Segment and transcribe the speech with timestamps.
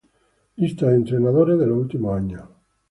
[0.55, 2.41] Lista de entrenadores de los últimos años.